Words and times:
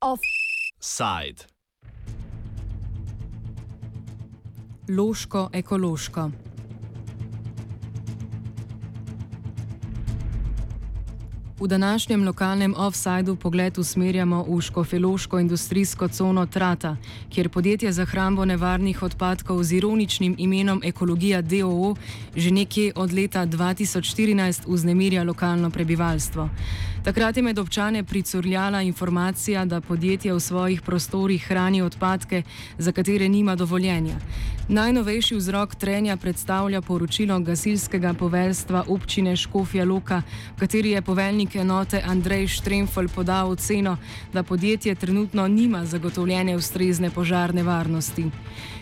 Offside. 0.00 1.44
Loško 4.88 5.50
ekološko. 5.52 6.30
V 11.66 11.68
današnjem 11.68 12.24
lokalnem 12.24 12.74
offsajdu 12.76 13.36
pogled 13.36 13.78
usmerjamo 13.78 14.44
v 14.48 14.60
škofeloško 14.60 15.38
industrijsko 15.38 16.08
cono 16.08 16.46
Trata, 16.46 16.96
kjer 17.30 17.48
podjetje 17.48 17.92
za 17.92 18.04
hrambo 18.04 18.44
nevarnih 18.44 19.02
odpadkov 19.02 19.62
z 19.62 19.72
ironičnim 19.72 20.34
imenom 20.38 20.82
Ekologija 20.84 21.42
DOO 21.42 21.96
že 22.36 22.50
nekje 22.50 22.92
od 22.94 23.12
leta 23.12 23.46
2014 23.46 24.62
vznemirja 24.66 25.24
lokalno 25.24 25.70
prebivalstvo. 25.70 26.48
Takrat 27.06 27.36
je 27.36 27.42
med 27.42 27.58
občane 27.58 28.04
pricurljala 28.04 28.82
informacija, 28.82 29.64
da 29.64 29.80
podjetje 29.80 30.32
v 30.34 30.40
svojih 30.40 30.80
prostorih 30.82 31.44
hrani 31.48 31.82
odpadke, 31.82 32.42
za 32.78 32.92
katere 32.92 33.28
nima 33.28 33.54
dovoljenja. 33.56 34.16
Najnovejši 34.68 35.36
vzrok 35.36 35.74
trenja 35.74 36.16
predstavlja 36.16 36.80
poročilo 36.82 37.38
gasilskega 37.38 38.14
poveljstva 38.14 38.84
občine 38.88 39.36
Škofja 39.36 39.84
Loka, 39.84 40.22
v 40.56 40.58
kateri 40.58 40.90
je 40.90 41.02
poveljnik 41.02 41.54
enote 41.56 42.02
Andrej 42.06 42.46
Štremfel 42.46 43.08
podal 43.08 43.50
oceno, 43.50 43.96
da 44.32 44.42
podjetje 44.42 44.94
trenutno 44.94 45.48
nima 45.48 45.86
zagotovljene 45.86 46.56
ustrezne 46.56 47.10
požarne 47.10 47.62
varnosti. 47.62 48.30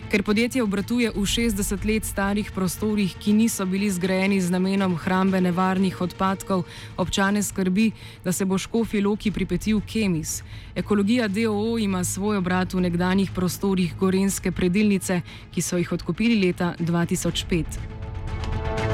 Ker 0.05 0.23
podjetje 0.23 0.63
obratuje 0.63 1.09
v 1.09 1.25
60 1.25 1.85
let 1.85 2.05
starih 2.05 2.51
prostorih, 2.51 3.15
ki 3.17 3.33
niso 3.33 3.65
bili 3.65 3.89
zgrajeni 3.91 4.37
z 4.41 4.53
namenom 4.53 4.93
hrambe 4.95 5.41
nevarnih 5.41 5.97
odpadkov, 6.01 6.61
občane 6.97 7.43
skrbi, 7.43 7.91
da 8.23 8.31
se 8.31 8.45
bo 8.45 8.57
škofi 8.57 9.01
Loki 9.01 9.31
pripetil 9.31 9.81
Kemis. 9.81 10.43
Ekologija 10.75 11.27
DOO 11.27 11.77
ima 11.77 12.03
svoj 12.03 12.37
obrat 12.37 12.73
v 12.73 12.81
nekdanjih 12.81 13.31
prostorih 13.31 13.95
Gorenske 13.99 14.51
predilnice, 14.51 15.21
ki 15.51 15.61
so 15.61 15.77
jih 15.77 15.91
odkupili 15.91 16.45
leta 16.45 16.73
2005. 16.79 18.84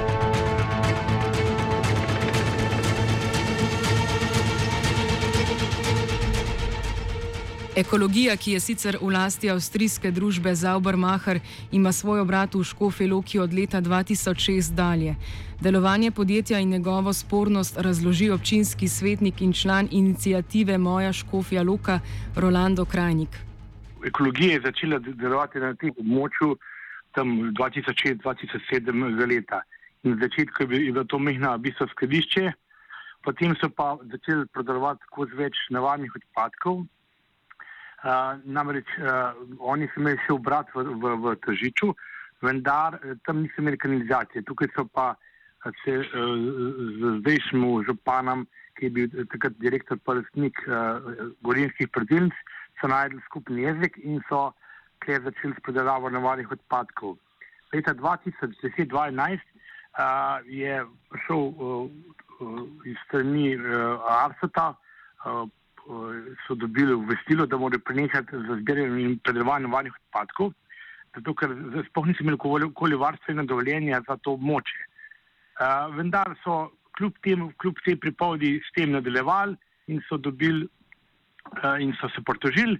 Ekologija, 7.82 8.36
ki 8.38 8.52
je 8.54 8.60
sicer 8.62 8.96
v 9.02 9.08
lasti 9.10 9.50
avstrijske 9.50 10.12
družbe 10.14 10.52
Zaubermacher, 10.56 11.40
ima 11.74 11.90
svoj 11.92 12.20
obrat 12.22 12.54
v 12.54 12.62
Škofi 12.64 13.08
Loki 13.10 13.40
od 13.42 13.54
leta 13.58 13.82
2006 13.82 14.76
dalje. 14.78 15.16
Delovanje 15.62 16.12
podjetja 16.12 16.60
in 16.60 16.70
njegovo 16.70 17.14
spornost 17.14 17.80
razloži 17.82 18.30
občinski 18.30 18.88
svetnik 18.88 19.42
in 19.42 19.54
član 19.54 19.88
inicijative 19.92 20.78
Moja 20.78 21.14
Škofja 21.14 21.64
Loka 21.64 22.00
Rolando 22.36 22.86
Krajnik. 22.86 23.42
Ekologija 24.06 24.54
je 24.54 24.62
začela 24.66 25.00
delovati 25.00 25.60
na 25.60 25.74
tem 25.74 25.98
območju 25.98 26.58
tam 27.18 27.28
2006-2007 27.58 29.28
leta. 29.34 29.64
In 30.04 30.12
na 30.14 30.28
začetku 30.28 30.64
je 30.64 30.68
bilo 30.68 31.04
to 31.04 31.20
mehna 31.20 31.58
bistvo 31.58 31.88
skladišče, 31.88 32.52
potem 33.26 33.58
so 33.58 33.70
pa 33.70 33.98
začeli 34.12 34.46
prodarovati 34.54 35.02
skozi 35.10 35.46
več 35.46 35.58
nevarnih 35.70 36.14
odpadkov. 36.16 36.84
Namreč 38.44 38.88
uh, 38.98 39.34
oni 39.60 39.88
so 39.92 40.02
imeli 40.02 40.18
še 40.26 40.34
obrat 40.34 40.70
v, 40.74 40.86
v, 41.02 41.12
v 41.22 41.36
Tržiču, 41.46 41.92
vendar 42.42 42.98
uh, 42.98 43.14
tam 43.28 43.44
niso 43.44 43.62
imeli 43.62 43.78
kanalizacije. 43.78 44.42
Tukaj 44.48 44.72
so 44.74 44.88
pa 44.90 45.12
se 45.84 46.00
uh, 46.00 46.08
z 46.98 47.12
zdajšnjim 47.20 47.84
županom, 47.86 48.48
ki 48.80 48.90
je 48.90 48.94
bil 48.96 49.28
takrat 49.30 49.54
direktor 49.62 50.02
palestnik 50.02 50.58
uh, 50.66 50.98
gorinskih 51.46 51.92
predeljnic, 51.94 52.34
so 52.82 52.90
najdli 52.90 53.22
skupni 53.30 53.68
jezik 53.68 54.02
in 54.02 54.18
so 54.30 54.50
kje 55.06 55.22
začeli 55.28 55.54
s 55.54 55.64
predelavo 55.66 56.10
nevarnih 56.10 56.50
odpadkov. 56.52 57.18
Leta 57.74 57.94
2010-2011 58.02 59.38
uh, 59.38 60.42
je 60.50 60.82
prišel 61.14 61.38
uh, 61.38 61.86
uh, 62.42 62.66
iz 62.90 62.98
strani 63.06 63.54
uh, 63.58 64.02
Arsota. 64.26 64.74
Uh, 65.22 65.46
so 66.48 66.56
dobili 66.56 66.94
obvestilo, 66.94 67.46
da 67.46 67.58
morajo 67.58 67.80
prenehati 67.86 68.38
z 68.38 68.60
zbiranjem 68.62 69.00
in 69.00 69.20
predelovanjem 69.24 69.72
varnih 69.72 69.94
odpadkov, 69.94 70.54
zato 71.16 71.34
ker 71.34 71.56
sploh 71.90 72.08
niso 72.08 72.24
imeli 72.24 72.38
okoli 72.68 72.96
varstvene 72.96 73.46
dovoljenja 73.46 74.02
za 74.08 74.18
to 74.18 74.38
območje. 74.38 74.86
Uh, 75.62 75.92
vendar 75.98 76.36
so 76.44 76.72
kljub, 76.98 77.18
tem, 77.24 77.50
kljub 77.62 77.82
tej 77.86 77.98
pripovedi 78.00 78.56
s 78.64 78.72
tem 78.76 78.92
nadaljevali 78.96 79.58
in 79.88 80.02
so 80.08 80.18
dobili 80.18 80.66
uh, 80.66 81.78
in 81.80 81.94
so 82.00 82.10
se 82.16 82.24
portožili 82.26 82.80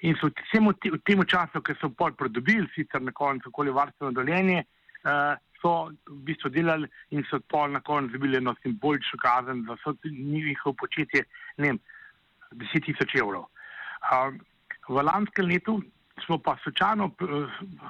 in 0.00 0.14
so 0.20 0.28
v 0.28 0.98
tem 1.04 1.24
času, 1.26 1.60
ker 1.60 1.76
so 1.80 1.90
pol 1.90 2.12
pridobili, 2.14 2.68
sicer 2.74 3.02
na 3.02 3.12
koncu 3.12 3.48
okoli 3.48 3.70
varstveno 3.74 4.12
dovoljenje, 4.12 4.64
uh, 5.04 5.34
so 5.60 5.90
v 6.06 6.18
bistvu 6.28 6.50
delali 6.54 6.86
in 7.10 7.24
so 7.30 7.40
pol 7.50 7.70
na 7.70 7.80
koncu 7.80 8.14
dobili 8.14 8.38
eno 8.38 8.54
simbolično 8.62 9.18
kazen, 9.18 9.64
da 9.66 9.76
so 9.82 9.94
njihovo 10.04 10.76
početje, 10.78 11.24
ne 11.58 11.72
vem, 11.72 11.80
10 12.52 12.84
tisoč 12.84 13.14
evrov. 13.14 13.48
V 14.88 15.02
lanskem 15.02 15.46
letu 15.46 15.82
smo 16.24 16.38
pa 16.38 16.56
sočano 16.64 17.10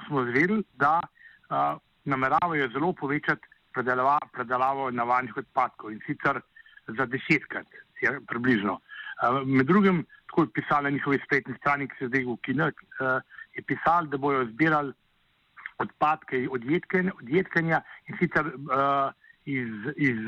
izvedeli, 0.09 0.63
da 0.75 0.99
uh, 0.99 1.79
nameravajo 2.05 2.69
zelo 2.73 2.93
povečati 2.93 3.47
predelava, 3.73 4.17
predelavo 4.33 4.91
navarnih 4.91 5.37
odpadkov 5.37 5.91
in 5.91 6.01
sicer 6.05 6.41
za 6.87 7.05
desetkrat, 7.05 7.67
približno. 8.27 8.79
Med 9.45 9.67
drugim, 9.67 10.05
tako 10.27 10.41
je 10.41 10.53
pisalo 10.53 10.81
na 10.81 10.89
njihovi 10.89 11.19
spletni 11.25 11.55
strani, 11.59 11.87
ki 11.87 11.95
se 11.99 12.07
zdaj 12.07 12.25
ukine, 12.25 12.71
je 13.53 13.61
pisalo, 13.67 14.07
da 14.07 14.17
bojo 14.17 14.45
zbirali 14.45 14.93
odpadke 15.77 16.47
od 16.51 16.63
jedkanja 17.27 17.81
in 18.07 18.17
sicer 18.19 18.51
iz, 19.45 19.69
iz, 19.95 20.19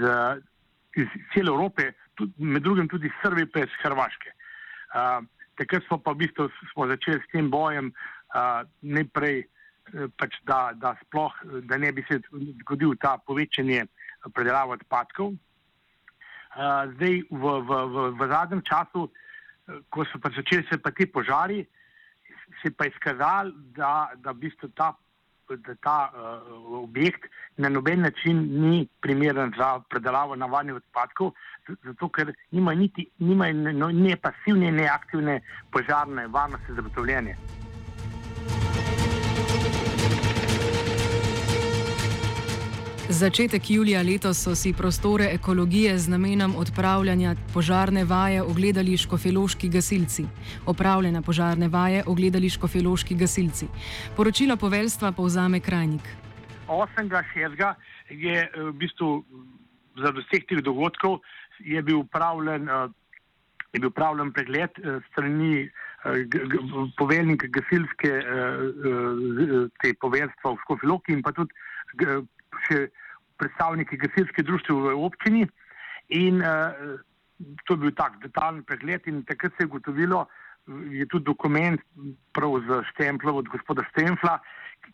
iz 0.95 1.07
cele 1.33 1.49
Evrope, 1.53 1.91
med 2.37 2.63
drugim 2.63 2.87
tudi 2.89 3.11
Srbije, 3.21 3.49
pa 3.51 3.65
iz 3.65 3.77
Hrvaške. 3.83 4.33
Uh, 4.91 5.23
takrat 5.59 5.85
smo 5.87 5.97
pa 5.97 6.13
v 6.15 6.25
bistvu 6.25 6.49
začeli 6.75 7.21
s 7.21 7.31
tem 7.31 7.49
bojem, 7.51 7.91
uh, 8.35 8.61
ne 8.81 9.05
prej, 9.05 9.43
uh, 9.93 10.07
pač 10.17 10.35
da, 10.47 10.71
da, 10.75 10.95
sploh, 11.05 11.33
da 11.69 11.77
ne 11.77 11.91
bi 11.91 12.05
se 12.09 12.19
zgodil 12.63 12.95
ta 13.01 13.17
povečanje 13.17 13.85
predelave 14.33 14.79
odpadkov. 14.79 15.35
Uh, 16.51 16.91
zdaj, 16.97 17.21
v, 17.31 17.43
v, 17.67 17.83
v, 17.95 18.07
v 18.19 18.31
zadnjem 18.31 18.63
času, 18.67 19.07
ko 19.89 20.03
so 20.09 20.19
pa 20.19 20.31
začeli 20.35 20.65
se 20.67 20.77
pa 20.77 20.91
ti 20.91 21.05
požari, 21.05 21.63
se 22.61 22.67
je 22.67 22.75
pa 22.75 22.89
izkazalo, 22.89 23.53
da, 23.77 24.11
da 24.19 24.31
v 24.31 24.47
bistvu 24.47 24.71
ta 24.75 24.91
da 25.55 25.75
ta 25.75 26.11
uh, 26.13 26.83
objekt 26.83 27.25
na 27.57 27.69
noben 27.69 28.01
način 28.01 28.37
ni 28.61 28.87
primeren 29.01 29.53
za 29.57 29.79
predelavo 29.89 30.35
navadnih 30.35 30.75
odpadkov, 30.75 31.31
zato 31.83 32.09
ker 32.09 32.33
nima 32.51 32.73
niti 32.73 33.09
nima 33.19 33.51
no, 33.51 33.91
ne 33.91 34.15
pasivne, 34.15 34.71
ne 34.71 34.87
aktivne 34.87 35.41
požarne 35.71 36.27
varnosti 36.27 36.73
zagotovljene. 36.75 37.37
Začetek 43.11 43.69
julija 43.69 44.01
letos 44.01 44.39
so 44.43 44.55
si 44.55 44.71
prostore 44.73 45.25
ekologije 45.33 45.97
z 45.97 46.09
namenom 46.09 46.55
odpravljanja 46.55 47.35
požarne 47.53 48.05
vaje 48.05 48.41
ogledali 48.41 48.97
škofeloški 48.97 49.69
gasilci. 49.69 50.23
Opravljena 50.65 51.21
požarne 51.21 51.67
vaje 51.67 52.03
ogledali 52.07 52.49
škofeloški 52.49 53.15
gasilci. 53.15 53.67
Poročilo 54.15 54.55
poveljstva 54.57 55.11
povzame 55.11 55.59
krajnik. 55.59 56.01
8.6. 56.67 57.73
je 58.09 58.39
eh, 58.39 58.61
v 58.63 58.71
bistvu 58.71 59.23
za 59.99 60.15
vseh 60.15 60.47
teh 60.47 60.63
dogodkov 60.63 61.19
je 61.59 61.81
bil 61.81 61.99
upravljen, 62.07 62.69
eh, 62.69 62.87
je 63.73 63.79
bil 63.79 63.89
upravljen 63.89 64.31
pregled 64.31 64.69
eh, 64.79 64.99
strani 65.11 65.69
poveljnika 66.97 67.47
gasilske 67.47 68.09
te 69.83 69.93
poveljstva 70.01 70.51
v 70.51 70.57
Škofeloki 70.63 71.13
in 71.13 71.21
pa 71.21 71.29
tudi 71.31 71.53
predstavniki 73.41 73.97
gasilske 73.97 74.43
društva 74.43 74.93
v 74.93 75.05
občini. 75.05 75.47
In 76.17 76.41
uh, 76.41 76.99
to 77.65 77.73
je 77.73 77.77
bil 77.77 77.93
tak 77.97 78.19
detaljen 78.21 78.63
pregled, 78.63 79.07
in 79.07 79.23
takrat 79.25 79.53
se 79.57 79.63
je 79.63 79.69
ugotovilo, 79.71 80.25
je 80.91 81.05
tudi 81.09 81.25
dokument 81.25 81.81
prav 82.33 82.59
z 82.67 82.81
Štemplom 82.91 83.41
od 83.41 83.49
gospoda 83.49 83.83
Štempla, 83.89 84.37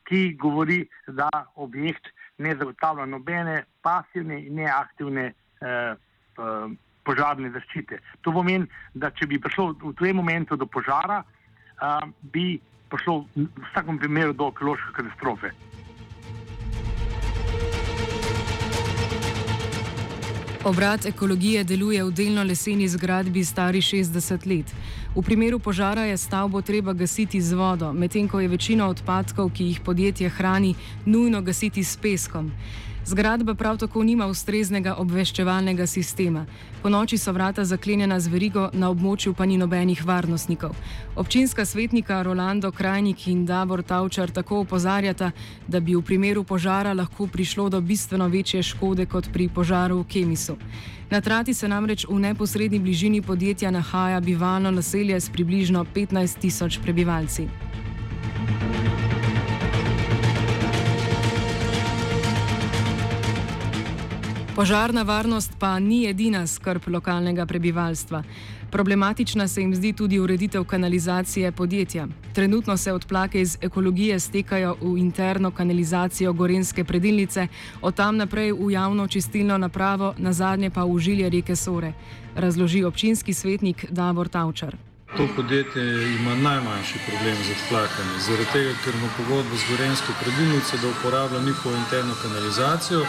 ki 0.07 0.37
govori, 0.39 0.85
da 1.07 1.29
objekt 1.55 2.07
ne 2.37 2.55
zagotavlja 2.55 3.05
nobene 3.05 3.63
pasivne 3.81 4.39
in 4.45 4.61
neaktivne 4.61 5.31
uh, 5.31 5.95
uh, 6.37 6.71
požarne 7.03 7.51
zaščite. 7.51 7.99
To 8.21 8.33
pomeni, 8.35 8.67
da 8.93 9.11
če 9.11 9.27
bi 9.27 9.39
prišlo 9.39 9.73
v 9.81 9.93
tem 9.99 10.15
momentu 10.15 10.55
do 10.59 10.67
požara, 10.67 11.23
uh, 11.23 12.03
bi 12.21 12.59
prišlo 12.91 13.25
v 13.35 13.47
vsakem 13.71 13.99
primeru 13.99 14.33
do 14.33 14.51
ekološke 14.53 14.95
katastrofe. 14.95 15.51
Obrat 20.63 21.05
ekologije 21.05 21.63
deluje 21.63 22.03
v 22.03 22.11
delno 22.11 22.43
leseni 22.43 22.87
zgradbi 22.87 23.43
stari 23.45 23.81
60 23.81 24.47
let. 24.47 24.73
V 25.15 25.21
primeru 25.21 25.59
požara 25.59 26.05
je 26.05 26.17
stavbo 26.17 26.61
treba 26.61 26.93
gasiti 26.93 27.41
z 27.41 27.53
vodo, 27.53 27.93
medtem 27.93 28.27
ko 28.27 28.39
je 28.39 28.47
večino 28.47 28.87
odpadkov, 28.89 29.51
ki 29.53 29.63
jih 29.63 29.79
podjetje 29.79 30.29
hrani, 30.29 30.75
nujno 31.05 31.41
gasiti 31.41 31.83
s 31.83 31.97
peskom. 31.97 32.51
Zgradba 33.07 33.55
prav 33.55 33.77
tako 33.77 34.03
nima 34.03 34.25
ustreznega 34.27 34.95
obveščevalnega 34.99 35.85
sistema. 35.87 36.45
Po 36.83 36.89
noči 36.89 37.17
so 37.17 37.31
vrata 37.31 37.63
zaklenjena 37.65 38.19
z 38.19 38.27
verigo, 38.27 38.65
na 38.73 38.89
območju 38.91 39.31
pa 39.33 39.45
ni 39.45 39.55
nobenih 39.57 40.01
varnostnikov. 40.05 40.73
Občinska 41.15 41.65
svetnika 41.65 42.21
Rolando 42.21 42.71
Krajnik 42.71 43.27
in 43.27 43.45
Davor 43.45 43.83
Tavčar 43.83 44.31
tako 44.35 44.59
opozarjata, 44.65 45.31
da 45.67 45.79
bi 45.79 45.95
v 45.95 46.01
primeru 46.01 46.43
požara 46.43 46.93
lahko 46.93 47.27
prišlo 47.27 47.69
do 47.69 47.81
bistveno 47.81 48.27
večje 48.27 48.63
škode 48.63 49.05
kot 49.05 49.31
pri 49.33 49.47
požaru 49.55 50.01
v 50.01 50.07
Kemisu. 50.07 50.57
Na 51.09 51.21
trati 51.21 51.53
se 51.53 51.67
namreč 51.67 52.05
v 52.09 52.19
neposrednji 52.19 52.79
bližini 52.79 53.21
podjetja 53.21 53.71
nahaja 53.71 54.19
bivalno 54.19 54.71
naselje 54.71 55.15
s 55.15 55.29
približno 55.29 55.85
15 55.95 56.39
tisoč 56.39 56.79
prebivalci. 56.83 57.47
Požarna 64.57 65.03
varnost 65.03 65.51
pa 65.59 65.79
ni 65.79 66.07
edina 66.09 66.47
skrb 66.47 66.87
lokalnega 66.89 67.45
prebivalstva. 67.45 68.23
Problematična 68.71 69.47
se 69.47 69.61
jim 69.61 69.75
zdi 69.75 69.93
tudi 69.93 70.19
ureditev 70.19 70.63
kanalizacije 70.63 71.51
podjetja. 71.51 72.07
Trenutno 72.33 72.77
se 72.77 72.93
odplake 72.93 73.41
iz 73.41 73.57
ekologije 73.61 74.19
stekajo 74.19 74.75
v 74.81 74.97
interno 74.97 75.51
kanalizacijo 75.51 76.33
Gorenske 76.33 76.83
predilnice, 76.83 77.47
od 77.81 77.95
tam 77.95 78.17
naprej 78.17 78.51
v 78.51 78.71
javno 78.71 79.07
čistilno 79.07 79.57
napravo, 79.57 80.13
na 80.17 80.33
zadnje 80.33 80.69
pa 80.69 80.83
v 80.83 80.99
žilje 80.99 81.29
reke 81.29 81.55
Sore, 81.55 81.93
razloži 82.35 82.83
občinski 82.83 83.33
svetnik 83.33 83.85
Davor 83.89 84.27
Tavčar. 84.27 84.75
To 85.17 85.27
podjetje 85.35 85.83
ima 86.17 86.35
najmanjši 86.35 86.99
problem 87.07 87.35
z 87.45 87.49
odplakanjem, 87.57 88.19
zaradi 88.27 88.51
tega, 88.53 88.73
ker 88.83 88.95
ima 88.95 89.09
pogodbo 89.17 89.55
z 89.55 89.69
Gorensko 89.69 90.13
predilnico, 90.21 90.77
da 90.81 90.87
uporablja 90.87 91.45
njihovo 91.45 91.75
interno 91.75 92.13
kanalizacijo 92.23 93.05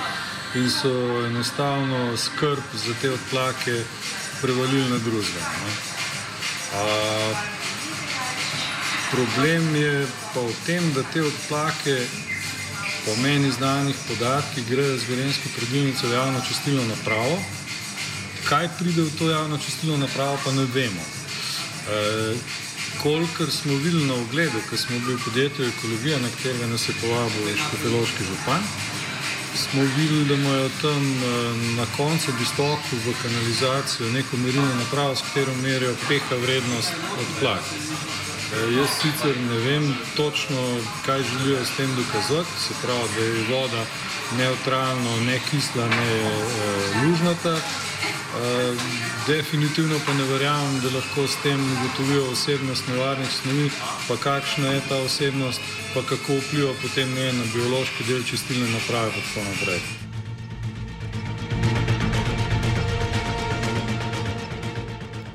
in 0.55 0.71
so 0.71 1.27
enostavno 1.27 2.17
skrb 2.17 2.63
za 2.75 2.95
te 3.01 3.11
odplake 3.11 3.85
prevalili 4.41 4.91
na 4.91 4.99
družbo. 4.99 5.41
Problem 9.11 9.77
je 9.77 10.07
pa 10.35 10.41
v 10.41 10.53
tem, 10.67 10.93
da 10.93 11.03
te 11.13 11.23
odplake, 11.23 11.97
po 13.05 13.17
meni 13.23 13.51
znanih 13.51 13.97
podatkih, 14.09 14.69
grejo 14.69 14.99
z 14.99 15.09
Gorenske 15.09 15.49
predilnice 15.57 16.07
v 16.07 16.13
javno 16.13 16.41
čistilno 16.49 16.85
napravo. 16.85 17.39
Kaj 18.45 18.69
pride 18.79 19.03
v 19.03 19.13
to 19.19 19.31
javno 19.31 19.59
čistilno 19.59 19.97
napravo, 19.97 20.39
pa 20.45 20.53
ne 20.53 20.65
vemo. 20.75 21.05
E, 21.89 22.37
kolikor 23.03 23.51
smo 23.51 23.77
videli 23.81 24.05
na 24.05 24.15
ogledu, 24.15 24.61
ko 24.71 24.77
smo 24.77 24.99
bili 24.99 25.17
v 25.17 25.25
podjetju 25.25 25.69
Ekologija, 25.69 26.19
na 26.19 26.29
katerega 26.29 26.67
nas 26.67 26.89
je 26.89 26.95
povabil 27.01 27.57
Škofeloški 27.57 28.25
župan, 28.25 28.63
smo 29.59 29.83
videli, 29.83 30.25
da 30.25 30.35
imajo 30.35 30.69
tam 30.83 31.05
eh, 31.13 31.27
na 31.77 31.87
koncu 31.97 32.33
distoku 32.39 32.97
v 33.07 33.15
kanalizacijo 33.23 34.11
neko 34.11 34.37
merilno 34.37 34.75
napravo, 34.75 35.17
s 35.17 35.23
katero 35.23 35.55
merijo 35.63 35.95
peha 36.09 36.37
vrednost 36.43 36.93
odplak. 37.21 37.63
Eh, 37.63 38.73
jaz 38.77 38.91
sicer 39.03 39.37
ne 39.51 39.59
vem 39.59 39.95
točno, 40.17 40.81
kaj 41.07 41.23
želijo 41.23 41.65
s 41.65 41.77
tem 41.77 41.91
dokazati, 41.97 42.49
se 42.67 42.75
pravi, 42.83 43.09
da 43.17 43.25
je 43.25 43.47
voda 43.51 43.85
neutralno, 44.39 45.21
ne 45.27 45.41
kisla, 45.51 45.89
ne 45.89 46.13
eh, 46.17 47.88
lužnata. 48.39 49.09
Definitivno 49.27 50.01
pa 50.07 50.13
ne 50.13 50.25
verjamem, 50.25 50.81
da 50.81 50.89
lahko 50.95 51.27
s 51.27 51.37
tem 51.43 51.61
ugotovijo 51.61 52.31
osebnost 52.33 52.89
nevarnih 52.89 53.29
snovi, 53.31 53.71
pa 54.09 54.17
kakšna 54.17 54.73
je 54.73 54.81
ta 54.89 54.97
osebnost, 54.97 55.61
pa 55.95 56.03
kako 56.03 56.33
vpliva 56.41 56.73
potem 56.83 57.15
ne, 57.15 57.33
na 57.33 57.45
biološki 57.55 58.05
del 58.09 58.25
čistilne 58.25 58.71
naprave 58.71 59.13
in 59.17 59.23
tako 59.23 59.49
naprej. 59.51 60.08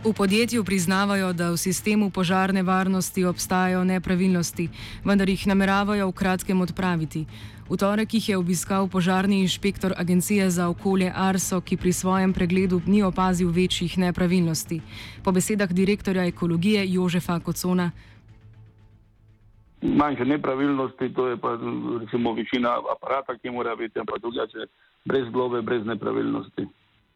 V 0.03 0.11
podjetju 0.11 0.63
priznavajo, 0.67 1.31
da 1.33 1.55
v 1.55 1.57
sistemu 1.57 2.09
požarne 2.11 2.59
varnosti 2.63 3.23
obstajajo 3.23 3.83
nepravilnosti, 3.87 4.67
vendar 5.05 5.29
jih 5.29 5.47
nameravajo 5.47 6.09
v 6.11 6.11
kratkem 6.11 6.59
odpraviti. 6.61 7.23
V 7.69 7.77
torek 7.79 8.13
jih 8.13 8.29
je 8.29 8.37
obiskal 8.37 8.91
požarni 8.91 9.39
inšpektor 9.47 9.95
Agencije 9.95 10.49
za 10.51 10.67
okolje 10.67 11.07
Arso, 11.07 11.61
ki 11.63 11.77
pri 11.79 11.93
svojem 11.95 12.33
pregledu 12.35 12.81
ni 12.85 12.99
opazil 12.99 13.47
večjih 13.47 13.97
nepravilnosti. 13.97 14.81
Po 15.23 15.31
besedah 15.31 15.71
direktorja 15.71 16.27
ekologije 16.27 16.83
Jožefa 16.93 17.39
Kocona. 17.39 17.91
Manjše 19.81 20.25
nepravilnosti, 20.25 21.13
to 21.15 21.27
je 21.27 21.37
pa 21.37 21.55
recimo 22.03 22.33
višina 22.33 22.75
aparata, 22.91 23.39
ki 23.39 23.55
mora 23.55 23.75
biti, 23.75 23.99
ampak 23.99 24.19
drugače 24.19 24.67
brez 25.05 25.31
globe, 25.31 25.61
brez 25.61 25.85
nepravilnosti. 25.85 26.67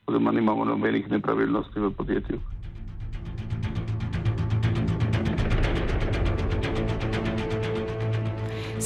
Oziroma 0.07 0.31
nimamo 0.31 0.66
nobenih 0.66 1.12
nepravilnosti 1.12 1.80
v 1.80 1.92
podjetju. 1.92 2.39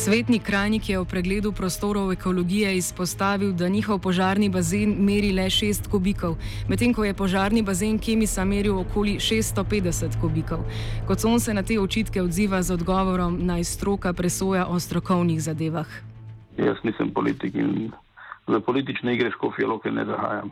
Svetnik 0.02 0.42
Krajnik 0.42 0.90
je 0.90 0.98
v 0.98 1.06
pregledu 1.06 1.52
prostorov 1.54 2.10
ekologije 2.10 2.74
izpostavil, 2.74 3.54
da 3.54 3.70
njihov 3.70 4.00
požarni 4.02 4.50
bazen 4.50 4.96
meri 4.98 5.30
le 5.30 5.46
6 5.46 5.86
kubikov, 5.92 6.42
medtem 6.66 6.90
ko 6.90 7.06
je 7.06 7.14
požarni 7.14 7.62
bazen 7.62 8.00
Kemisa 8.02 8.42
meril 8.46 8.80
okoli 8.82 9.22
650 9.22 10.18
kubikov. 10.18 10.66
Kot 11.06 11.22
on 11.26 11.38
se 11.40 11.54
na 11.54 11.62
te 11.62 11.78
očitke 11.80 12.22
odziva 12.22 12.64
z 12.66 12.74
odgovorom, 12.74 13.46
naj 13.46 13.64
stroka 13.64 14.14
presoja 14.14 14.66
o 14.66 14.80
strokovnih 14.80 15.38
zadevah. 15.38 15.88
Jaz 16.58 16.82
nisem 16.84 17.14
politik 17.14 17.54
in 17.54 17.92
za 18.48 18.60
politične 18.60 19.14
igre 19.14 19.30
škofje 19.32 19.68
loke 19.68 19.92
ne 19.92 20.06
zahajam. 20.06 20.50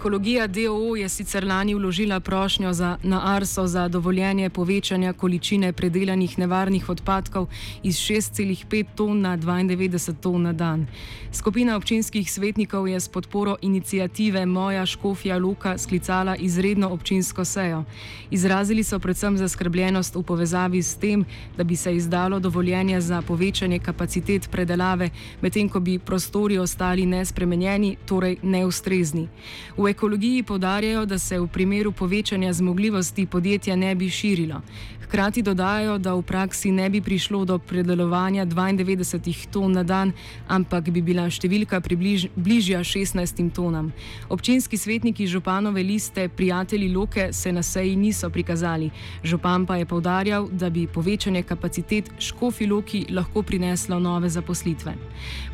Ekologija 0.00 0.46
DOO 0.46 0.96
je 0.96 1.08
sicer 1.08 1.44
lani 1.44 1.74
vložila 1.74 2.20
prošnjo 2.20 2.72
za, 2.72 2.96
na 3.02 3.34
Arso 3.34 3.66
za 3.66 3.88
dovoljenje 3.88 4.50
povečanja 4.50 5.12
količine 5.12 5.72
predelanih 5.72 6.38
nevarnih 6.38 6.88
odpadkov 6.88 7.46
iz 7.82 7.96
6,5 7.96 8.84
ton 8.94 9.20
na 9.20 9.36
92 9.36 10.14
ton 10.20 10.42
na 10.42 10.52
dan. 10.52 10.86
Skupina 11.32 11.76
občinskih 11.76 12.32
svetnikov 12.32 12.88
je 12.88 13.00
s 13.00 13.08
podporo 13.08 13.56
inicijative 13.62 14.46
Moja 14.46 14.86
Škofja 14.86 15.38
Luka 15.38 15.78
sklicala 15.78 16.36
izredno 16.36 16.88
občinsko 16.88 17.44
sejo. 17.44 17.84
Izrazili 18.30 18.84
so 18.84 18.98
predvsem 18.98 19.36
zaskrbljenost 19.36 20.14
v 20.14 20.22
povezavi 20.22 20.82
s 20.82 20.96
tem, 20.96 21.24
da 21.56 21.64
bi 21.64 21.76
se 21.76 21.96
izdalo 21.96 22.38
dovoljenje 22.38 23.00
za 23.00 23.22
povečanje 23.22 23.78
kapacitet 23.78 24.50
predelave, 24.50 25.10
medtem 25.40 25.68
ko 25.68 25.80
bi 25.80 25.98
prostori 25.98 26.58
ostali 26.58 27.06
nespremenjeni, 27.06 27.96
torej 28.06 28.36
neustrezni. 28.42 29.28
V 29.76 29.89
ekologiji 29.90 30.42
podarjajo, 30.42 31.04
da 31.06 31.18
se 31.18 31.38
v 31.40 31.46
primeru 31.46 31.92
povečanja 31.92 32.52
zmogljivosti 32.52 33.26
podjetja 33.26 33.76
ne 33.76 33.94
bi 33.94 34.10
širilo. 34.10 34.62
Hkrati 35.10 35.42
dodajajo, 35.42 35.96
da 35.98 36.12
v 36.14 36.22
praksi 36.22 36.70
ne 36.70 36.84
bi 36.90 37.00
prišlo 37.02 37.44
do 37.44 37.56
predelovanja 37.58 38.44
92 38.46 39.48
ton 39.50 39.72
na 39.72 39.82
dan, 39.82 40.12
ampak 40.46 40.86
bi 40.94 41.02
bila 41.02 41.24
številka 41.26 41.80
približ, 41.82 42.28
bližja 42.38 42.78
16 42.86 43.50
tonam. 43.50 43.88
Občinski 44.30 44.78
svetniki 44.78 45.26
županove 45.26 45.82
liste, 45.82 46.28
prijatelji 46.28 46.92
Loke, 46.94 47.32
se 47.32 47.50
na 47.52 47.62
seji 47.62 47.96
niso 47.96 48.30
prikazali. 48.30 48.92
Župan 49.26 49.66
pa 49.66 49.80
je 49.82 49.90
povdarjal, 49.90 50.46
da 50.52 50.70
bi 50.70 50.86
povečanje 50.86 51.42
kapacitet 51.42 52.14
škofi 52.18 52.70
Loki 52.70 53.02
lahko 53.10 53.42
prineslo 53.42 53.98
nove 53.98 54.30
zaposlitve. 54.30 54.94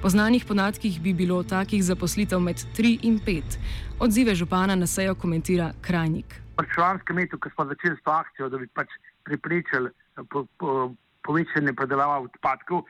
Po 0.03 0.13
znanih 0.13 0.45
podatkih 0.45 1.01
bi 1.01 1.17
bilo 1.17 1.41
takih 1.43 1.81
zaposlitev 1.81 2.45
med 2.45 2.61
3 2.77 2.99
in 3.09 3.17
5. 3.25 3.57
Odzive 4.01 4.35
župana 4.35 4.75
na 4.77 4.87
sejo 4.87 5.15
komentira 5.15 5.71
Krajnik. 5.81 6.35
Pri 6.57 6.67
članskem 6.75 7.17
metu, 7.17 7.39
ko 7.39 7.51
smo 7.51 7.65
začeli 7.65 7.97
s 7.97 8.05
to 8.05 8.11
akcijo, 8.11 8.49
da 8.49 8.59
bi 8.59 8.67
pač 8.69 8.93
pripričali 9.25 9.91
po, 10.31 10.45
po, 10.59 10.93
povečanje 11.25 11.73
predelava 11.73 12.19
odpadkov 12.21 12.79
uh, 12.79 12.87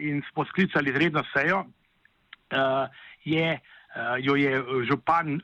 in 0.00 0.22
smo 0.32 0.44
sklicali 0.44 0.90
izredno 0.90 1.24
sejo, 1.34 1.58
uh, 1.60 2.88
je, 3.24 3.60
uh, 3.60 4.16
jo 4.24 4.36
je 4.36 4.62
župan 4.88 5.40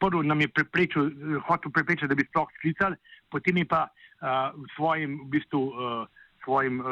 prvo 0.00 0.22
nam 0.22 0.40
je 0.40 0.48
pripričal, 0.48 1.10
hotel 1.48 1.72
pripričati, 1.72 2.08
da 2.08 2.14
bi 2.14 2.24
sploh 2.28 2.48
sklicali, 2.58 2.96
potem 3.30 3.56
je 3.56 3.64
pa 3.64 3.88
uh, 3.88 4.56
svojim, 4.76 5.20
v 5.24 5.28
bistvu, 5.36 5.62
uh, 5.68 6.08
svojim 6.44 6.80
uh, 6.80 6.86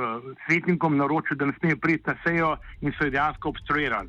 svetnikom 0.47 0.97
naročil, 0.97 1.37
da 1.37 1.47
ne 1.47 1.52
smejo 1.61 1.76
priti 1.76 2.05
na 2.07 2.17
sejo 2.25 2.57
in 2.81 2.93
so 2.93 3.05
jo 3.05 3.11
dejansko 3.11 3.49
obstruirali. 3.49 4.09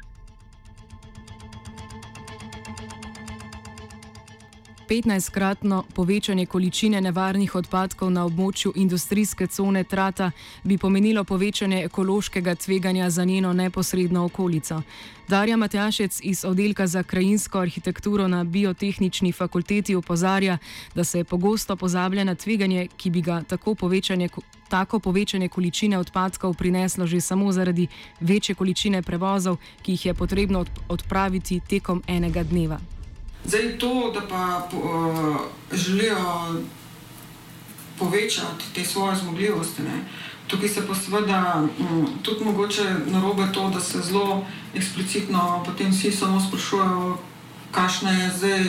15-kratno 4.90 5.84
povečanje 5.94 6.46
količine 6.46 7.02
nevarnih 7.02 7.56
odpadkov 7.56 8.10
na 8.12 8.26
območju 8.26 8.72
industrijske 8.76 9.48
cone 9.48 9.84
Trata 9.84 10.32
bi 10.64 10.78
pomenilo 10.78 11.24
povečanje 11.24 11.84
ekološkega 11.86 12.56
tveganja 12.56 13.10
za 13.10 13.24
njeno 13.24 13.54
neposredno 13.54 14.26
okolico. 14.26 14.82
Darja 15.28 15.58
Matjašec 15.58 16.20
iz 16.24 16.46
oddelka 16.46 16.88
za 16.88 17.04
krajinsko 17.04 17.60
arhitekturo 17.60 18.28
na 18.28 18.44
biotehnični 18.44 19.32
fakulteti 19.32 19.96
opozarja, 19.96 20.58
da 20.96 21.04
se 21.04 21.24
pogosto 21.24 21.76
pozablja 21.76 22.24
na 22.24 22.36
tveganje, 22.36 22.88
ki 22.98 23.10
bi 23.10 23.22
ga 23.22 23.44
tako 23.44 23.76
povečanje, 23.76 24.30
tako 24.70 25.00
povečanje 25.00 25.48
količine 25.50 25.98
odpadkov 25.98 26.54
prineslo 26.54 27.08
že 27.08 27.22
samo 27.22 27.52
zaradi 27.52 27.88
večje 28.20 28.56
količine 28.56 29.02
prevozov, 29.02 29.58
ki 29.82 29.92
jih 29.92 30.06
je 30.06 30.14
potrebno 30.14 30.66
odpraviti 30.88 31.60
tekom 31.70 32.04
enega 32.08 32.44
dneva. 32.44 32.99
Zdaj 33.46 33.78
to, 33.78 34.12
da 34.14 34.22
pa 34.28 34.70
uh, 34.78 35.36
želijo 35.74 36.18
povečati 38.00 38.66
te 38.76 38.86
svoje 38.86 39.16
zmogljivosti. 39.16 39.82
Ne. 39.82 40.06
Tukaj 40.48 40.70
se 40.70 40.88
pa 40.88 40.96
seveda 40.96 41.64
um, 41.80 42.08
tudi 42.22 42.46
mogoče 42.46 42.84
narobe 43.06 43.52
to, 43.54 43.70
da 43.70 43.80
se 43.80 44.02
zelo 44.02 44.46
eksplicitno 44.76 45.64
potem 45.66 45.92
vsi 45.92 46.12
samo 46.12 46.42
sprašujejo, 46.48 47.18
kakšna 47.72 48.12
je 48.12 48.32
zdaj 48.38 48.66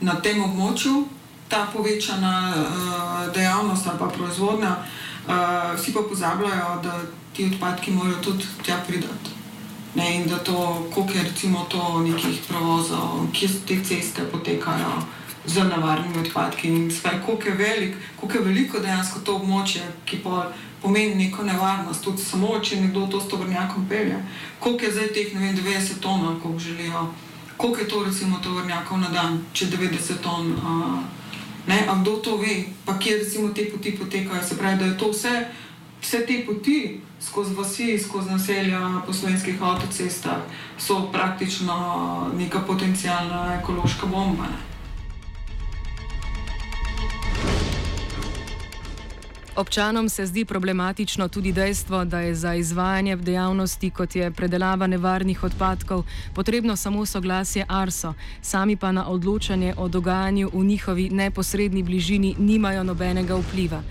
na 0.00 0.20
tem 0.20 0.42
območju 0.42 1.06
ta 1.48 1.66
povečana 1.72 2.54
uh, 2.56 3.34
dejavnost 3.34 3.86
ali 3.86 3.98
pa 3.98 4.08
proizvodnja. 4.08 4.76
Uh, 5.26 5.78
vsi 5.78 5.92
pa 5.92 6.00
pozabljajo, 6.08 6.80
da 6.82 7.00
ti 7.32 7.50
odpadki 7.54 7.90
morajo 7.90 8.16
tudi 8.22 8.44
tja 8.62 8.76
pridati. 8.86 9.41
Ne, 9.94 10.14
in 10.16 10.28
da 10.28 10.38
to, 10.38 10.86
koliko 10.94 11.12
je 11.12 11.22
recimo 11.22 11.66
to 11.68 12.00
nekih 12.00 12.40
prevozov, 12.48 13.26
kje 13.32 13.48
te 13.66 13.84
ceste 13.84 14.22
potekajo 14.32 15.02
z 15.46 15.64
navarnimi 15.64 16.18
odpadki 16.18 16.68
in 16.68 16.90
sve, 16.90 17.22
koliko 17.26 17.48
je 17.48 17.54
velik, 17.54 17.96
koliko 18.16 18.38
je 18.38 18.44
veliko 18.44 18.78
dejansko 18.78 19.20
to 19.20 19.36
območje, 19.36 19.82
ki 20.04 20.22
pa 20.24 20.52
pomeni 20.82 21.14
neko 21.14 21.44
nevarnost, 21.44 22.04
tudi 22.04 22.22
samo, 22.22 22.58
če 22.58 22.80
nekdo 22.80 23.06
to 23.06 23.20
s 23.20 23.28
tovrnjakom 23.28 23.86
pelje. 23.88 24.16
Koliko 24.58 24.84
je 24.84 24.92
zdaj 24.92 25.08
teh, 25.14 25.34
ne 25.34 25.40
vem, 25.40 25.56
90 25.56 26.00
ton, 26.00 26.40
koliko 26.42 26.58
želijo, 26.58 27.08
koliko 27.56 27.80
je 27.80 27.88
to 27.88 28.04
recimo 28.04 28.38
tovrnjakov 28.42 28.98
na 28.98 29.08
dan, 29.08 29.44
če 29.52 29.66
90 29.66 30.22
ton. 30.22 30.52
Uh, 30.52 30.98
ne, 31.66 31.84
a 31.88 31.98
kdo 32.00 32.16
to 32.16 32.36
ve, 32.36 32.64
pa 32.84 32.98
kje 32.98 33.18
recimo 33.18 33.52
te 33.54 33.68
poti 33.70 33.96
potekajo, 33.98 34.42
se 34.42 34.58
pravi, 34.58 34.78
da 34.78 34.84
je 34.84 34.98
to 34.98 35.10
vse 35.10 35.44
vse 36.02 36.26
te 36.26 36.42
poti 36.46 37.00
skozi 37.20 37.54
vasi, 37.54 37.98
skozi 37.98 38.30
naselja 38.30 39.02
po 39.06 39.12
slovenskih 39.12 39.62
avtocestah 39.62 40.42
so 40.78 41.08
praktično 41.12 41.76
neka 42.38 42.60
potencijalna 42.66 43.58
ekološka 43.62 44.06
bomba. 44.06 44.42
Ne? 44.42 44.72
Občanom 49.56 50.08
se 50.08 50.26
zdi 50.26 50.44
problematično 50.44 51.28
tudi 51.28 51.52
dejstvo, 51.52 52.04
da 52.04 52.20
je 52.20 52.34
za 52.34 52.54
izvajanje 52.54 53.16
dejavnosti, 53.16 53.90
kot 53.90 54.16
je 54.16 54.30
predelava 54.30 54.86
nevarnih 54.86 55.44
odpadkov, 55.44 56.04
potrebno 56.34 56.76
samo 56.76 57.06
soglasje 57.06 57.64
ARSO, 57.68 58.14
sami 58.42 58.76
pa 58.76 58.92
na 58.92 59.08
odločanje 59.08 59.74
o 59.76 59.88
dogajanju 59.88 60.50
v 60.52 60.64
njihovi 60.64 61.10
neposrednji 61.10 61.82
bližini 61.82 62.34
nimajo 62.38 62.84
nobenega 62.84 63.36
vpliva. 63.36 63.82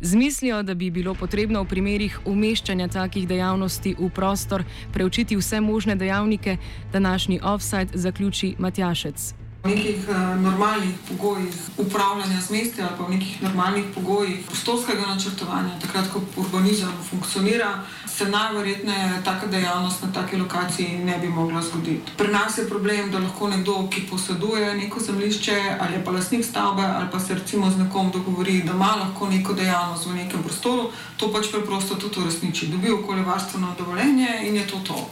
Zmislijo, 0.00 0.62
da 0.62 0.74
bi 0.74 0.90
bilo 0.90 1.14
potrebno 1.14 1.62
v 1.62 1.68
primerih 1.68 2.20
umeščanja 2.24 2.88
takih 2.88 3.26
dejavnosti 3.28 3.96
v 3.98 4.10
prostor 4.14 4.62
preučiti 4.92 5.36
vse 5.36 5.60
možne 5.60 5.96
dejavnike, 5.96 6.56
današnji 6.92 7.40
offside 7.42 7.98
zaključi 7.98 8.54
Matjašec. 8.58 9.34
V 9.58 9.68
nekih 9.74 10.06
uh, 10.08 10.40
normalnih 10.40 10.94
pogojih 11.08 11.54
upravljanja 11.78 12.40
z 12.40 12.50
mesti 12.50 12.82
ali 12.82 12.94
pa 12.98 13.04
v 13.04 13.10
nekih 13.10 13.42
normalnih 13.42 13.84
pogojih 13.94 14.44
prostorskega 14.46 15.06
načrtovanja, 15.06 15.80
takrat, 15.82 16.06
ko 16.12 16.22
urbanizem 16.36 16.92
funkcionira, 17.10 17.82
se 18.06 18.28
najverjetneje 18.28 19.22
taka 19.24 19.46
dejavnost 19.46 20.02
na 20.02 20.12
taki 20.12 20.36
lokaciji 20.36 20.98
ne 20.98 21.18
bi 21.18 21.28
mogla 21.28 21.62
zgoditi. 21.62 22.12
Pri 22.16 22.28
nas 22.32 22.58
je 22.58 22.68
problem, 22.68 23.10
da 23.10 23.18
lahko 23.18 23.48
nekdo, 23.48 23.88
ki 23.90 24.06
poseduje 24.10 24.74
neko 24.74 25.00
zemljišče 25.00 25.56
ali 25.80 26.04
pa 26.04 26.10
lasnik 26.10 26.44
stavbe 26.44 26.82
ali 26.82 27.08
pa 27.12 27.20
se 27.20 27.34
recimo 27.34 27.70
z 27.70 27.78
nekom 27.78 28.10
dogovori, 28.10 28.62
da 28.62 28.72
ima 28.72 28.94
lahko 29.00 29.28
neko 29.28 29.52
dejavnost 29.52 30.06
v 30.06 30.14
nekem 30.14 30.42
prostoru, 30.42 30.90
to 31.16 31.32
pač 31.32 31.50
preprosto 31.50 31.94
tudi 31.94 32.20
uresniči. 32.20 32.66
Dobi 32.66 32.92
okoljevarstveno 32.92 33.74
dovoljenje 33.78 34.28
in 34.42 34.56
je 34.56 34.66
to 34.66 34.78
to. 34.86 35.10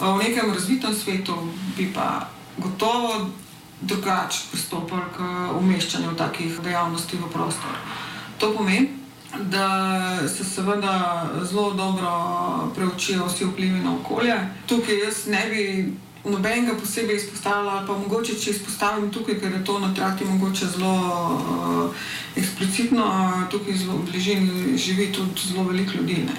V 0.00 0.18
nekem 0.18 0.52
razvitem 0.52 0.94
svetu 0.94 1.36
bi 1.76 1.92
pa 1.94 2.28
gotovo 2.58 3.30
drugače 3.80 4.38
pristopili 4.50 5.02
k 5.16 5.26
umeščanju 5.60 6.16
takih 6.16 6.60
dejavnosti 6.60 7.16
v 7.16 7.30
prostor. 7.32 7.76
To 8.38 8.52
pomeni, 8.56 8.88
da 9.38 10.28
se 10.28 10.44
seveda 10.44 11.26
zelo 11.42 11.72
dobro 11.72 12.10
preučijo 12.74 13.26
vsi 13.26 13.44
vplivi 13.44 13.80
na 13.80 13.94
okolje. 13.96 14.36
Tukaj 14.66 14.98
jaz 14.98 15.26
ne 15.26 15.46
bi 15.50 15.64
nobenega 16.24 16.74
posebej 16.76 17.16
izpostavila, 17.16 17.84
pa 17.86 17.96
mogoče 17.98 18.34
če 18.34 18.50
izpostavim 18.50 19.10
tukaj, 19.10 19.38
ker 19.40 19.52
je 19.52 19.64
to 19.64 19.78
na 19.78 19.94
trati 19.94 20.24
mogoče 20.24 20.66
zelo 20.66 20.94
uh, 20.94 21.94
eksplicitno, 22.36 23.06
tukaj 23.50 23.76
zelo 23.76 23.96
v 23.98 24.10
bližini 24.10 24.78
živi 24.78 25.12
tudi 25.12 25.48
zelo 25.48 25.64
veliko 25.64 25.96
ljudi. 25.96 26.24
Ne? 26.26 26.36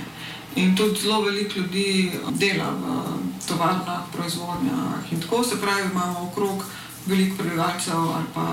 In 0.56 0.76
tudi 0.76 1.02
zelo 1.02 1.22
veliko 1.22 1.60
ljudi 1.60 2.12
dela 2.30 2.70
v 2.78 3.48
tovarnah, 3.48 4.06
proizvodnjah 4.14 5.12
in 5.12 5.22
tako 5.22 5.44
se 5.44 5.62
pravi, 5.62 5.90
imamo 5.92 6.30
okrog 6.32 6.64
veliko 7.06 7.38
prebivalcev 7.38 7.98
ali 7.98 8.28
pa 8.34 8.46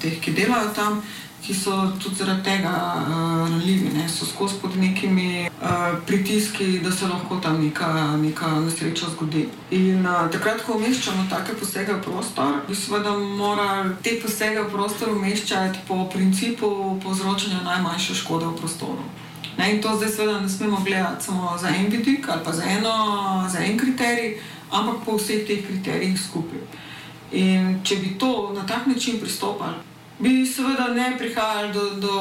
teh, 0.00 0.20
ki 0.20 0.34
delajo 0.34 0.72
tam, 0.74 1.02
ki 1.42 1.54
so 1.54 1.74
tudi 1.98 2.14
zaradi 2.14 2.42
tega 2.42 2.70
uh, 2.70 3.48
ranljivi, 3.50 3.90
ne? 3.94 4.08
so 4.08 4.26
skozi 4.26 4.54
pod 4.62 4.76
nekimi 4.76 5.48
uh, 5.48 5.98
pritiski, 6.06 6.78
da 6.78 6.92
se 6.92 7.06
lahko 7.06 7.36
tam 7.42 7.64
neka, 7.64 8.16
neka 8.16 8.50
nesreča 8.60 9.06
zgodi. 9.14 9.48
In 9.70 10.06
uh, 10.06 10.30
takrat, 10.30 10.62
ko 10.66 10.76
umeščamo 10.78 11.26
take 11.30 11.56
posege 11.58 11.96
v 11.96 12.02
prostor, 12.02 12.60
bi 12.68 12.78
seveda 12.78 13.16
morali 13.18 13.96
te 14.02 14.14
posege 14.22 14.62
v 14.62 14.70
prostor 14.70 15.10
umeščati 15.16 15.82
po 15.88 16.04
principu 16.14 16.70
povzročanja 17.02 17.64
najmanjše 17.66 18.14
škode 18.22 18.46
v 18.46 18.56
prostoru. 18.62 19.10
Ne, 19.58 19.74
in 19.74 19.82
to 19.82 19.96
zdaj 19.98 20.14
seveda 20.14 20.40
ne 20.40 20.48
smemo 20.48 20.78
gledati 20.86 21.24
samo 21.24 21.58
za 21.58 21.68
en 21.68 21.90
vidik 21.90 22.28
ali 22.28 22.40
pa 22.44 22.52
za, 22.52 22.62
eno, 22.64 22.94
za 23.48 23.58
en 23.58 23.78
kriterij, 23.78 24.38
ampak 24.70 25.04
po 25.04 25.18
vseh 25.18 25.42
teh 25.46 25.66
kriterijih 25.66 26.20
skupaj. 26.20 26.62
In 27.32 27.80
če 27.84 27.96
bi 27.96 28.18
to 28.18 28.52
na 28.54 28.66
tak 28.66 28.86
način 28.86 29.20
pristopili, 29.20 29.74
bi 30.18 30.46
seveda 30.46 30.88
ne 30.88 31.14
prihajali 31.18 31.72
do, 31.72 31.90
do 31.90 32.14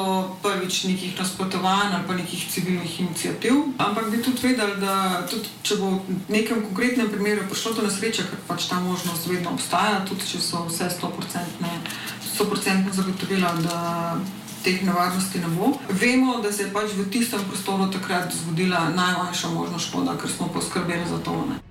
prvič 0.44 0.84
nekih 0.84 1.20
nasprotovanj 1.20 1.94
ali 1.94 2.08
pa 2.08 2.13
nekih 2.13 2.48
civilnih 2.50 3.00
inicijativ, 3.00 3.53
ampak 3.77 4.10
bi 4.10 4.22
tudi 4.24 4.48
vedeli, 4.48 4.80
da 4.82 5.27
tudi 5.30 5.48
če 5.63 5.75
bo 5.77 5.89
v 6.08 6.18
nekem 6.30 6.63
konkretnem 6.65 7.12
primeru 7.12 7.46
prišlo 7.50 7.74
do 7.74 7.82
nesreče, 7.86 8.24
ker 8.30 8.39
pač 8.48 8.70
ta 8.72 8.80
možnost 8.80 9.27
vedno 9.27 9.51
obstaja, 9.53 10.06
tudi 10.10 10.25
če 10.25 10.39
so 10.41 10.65
vse 10.70 10.89
100% 10.98 12.94
zagotovila, 12.94 13.53
da 13.62 14.18
teh 14.63 14.82
nevarnosti 14.86 15.39
ne 15.39 15.48
bo. 15.48 15.74
Vemo, 15.89 16.39
da 16.41 16.51
se 16.51 16.63
je 16.63 16.74
pač 16.74 16.94
v 16.98 17.10
tistem 17.10 17.44
prostoru 17.50 17.91
takrat 17.91 18.34
zgodila 18.34 18.89
najmanjša 18.96 19.50
možna 19.50 19.80
škoda, 19.80 20.18
ker 20.18 20.30
smo 20.30 20.48
poskrbeli 20.53 21.06
za 21.10 21.18
to. 21.25 21.38
Ne. 21.50 21.70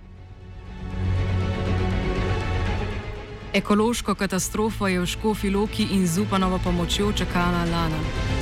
Ekološko 3.52 4.14
katastrofo 4.14 4.86
je 4.86 5.00
v 5.00 5.06
Škofi 5.06 5.50
Loki 5.50 5.82
in 5.90 6.06
z 6.06 6.20
upanovo 6.20 6.58
pomočjo 6.64 7.12
čakala 7.12 7.64
Lana. 7.64 8.39